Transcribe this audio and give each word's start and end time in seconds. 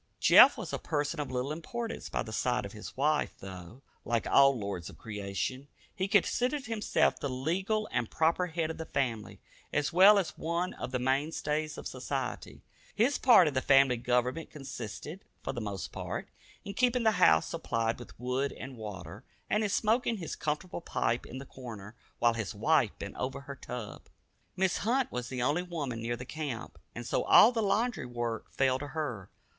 Jeff 0.19 0.57
was 0.57 0.73
a 0.73 0.79
person 0.79 1.19
of 1.19 1.29
little 1.29 1.51
importance 1.51 2.09
by 2.09 2.23
the 2.23 2.33
side 2.33 2.65
of 2.65 2.71
his 2.71 2.97
wife, 2.97 3.35
though, 3.39 3.83
like 4.03 4.25
all 4.25 4.57
"lords 4.57 4.89
of 4.89 4.97
creation," 4.97 5.67
he 5.93 6.07
considered 6.07 6.65
himself 6.65 7.19
the 7.19 7.29
legal 7.29 7.87
and 7.91 8.09
proper 8.09 8.47
head 8.47 8.71
of 8.71 8.79
the 8.79 8.85
family, 8.87 9.39
as 9.71 9.93
well 9.93 10.17
as 10.17 10.31
one 10.35 10.73
of 10.73 10.89
the 10.89 10.97
mainstays 10.97 11.77
of 11.77 11.85
society. 11.87 12.63
His 12.95 13.19
part 13.19 13.47
of 13.47 13.53
the 13.53 13.61
family 13.61 13.95
government 13.95 14.49
consisted, 14.49 15.23
for 15.43 15.53
the 15.53 15.61
most 15.61 15.91
part, 15.91 16.29
in 16.65 16.73
keeping 16.73 17.03
the 17.03 17.11
house 17.21 17.45
supplied 17.45 17.99
with 17.99 18.19
wood 18.19 18.51
and 18.53 18.77
water, 18.77 19.23
and 19.51 19.61
in 19.63 19.69
smoking 19.69 20.17
his 20.17 20.35
comfortable 20.35 20.81
pipe 20.81 21.27
in 21.27 21.37
the 21.37 21.45
corner, 21.45 21.95
while 22.17 22.33
his 22.33 22.55
wife 22.55 22.89
bent 22.97 23.15
over 23.17 23.41
her 23.41 23.55
tub. 23.55 24.09
Mrs. 24.57 24.77
Hunt 24.79 25.11
was 25.11 25.29
the 25.29 25.43
only 25.43 25.61
woman 25.61 26.01
near 26.01 26.15
the 26.17 26.25
camp, 26.25 26.79
and 26.95 27.05
so 27.05 27.23
all 27.25 27.51
the 27.51 27.61
laundry 27.61 28.07
work 28.07 28.51
fell 28.51 28.79
to 28.79 28.87
her. 28.87 29.29